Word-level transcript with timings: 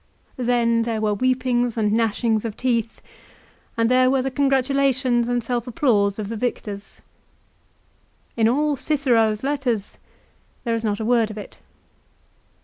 Then 0.37 0.81
there 0.81 0.99
were 0.99 1.13
weepings 1.13 1.77
and 1.77 1.91
gnashings 1.91 2.43
of 2.43 2.57
teeth, 2.57 3.03
and 3.77 3.87
there 3.87 4.09
were 4.09 4.23
the 4.23 4.31
congratulations 4.31 5.27
and 5.29 5.43
self 5.43 5.67
applause 5.67 6.17
of 6.17 6.27
the 6.27 6.35
victors. 6.35 7.01
In 8.35 8.47
all 8.47 8.75
Cicero's 8.75 9.43
letters 9.43 9.99
there 10.63 10.73
is 10.73 10.83
not 10.83 10.99
a 10.99 11.05
word 11.05 11.29
of 11.29 11.37
it. 11.37 11.59